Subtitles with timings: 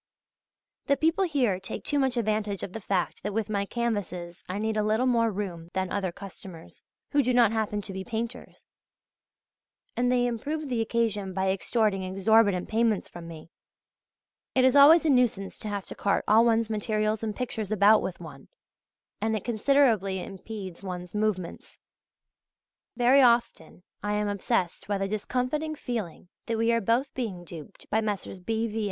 [0.87, 4.57] The people here take too much advantage of the fact that with my canvases I
[4.57, 6.81] need a little more room than other customers,
[7.11, 8.65] who do not happen to be painters,
[9.95, 13.51] and they improve the occasion by extorting exorbitant payments from me....
[14.55, 18.01] It is always a nuisance to have to cart all one's materials and pictures about
[18.01, 18.47] with one,
[19.21, 21.77] and it considerably impedes one's movements.
[22.97, 27.87] Very often I am obsessed by the discomfiting feeling that we are both being duped
[27.91, 28.39] by Messrs.
[28.39, 28.65] B.
[28.65, 28.79] V.